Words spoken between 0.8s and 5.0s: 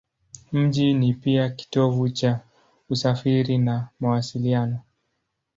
ni pia kitovu cha usafiri na mawasiliano.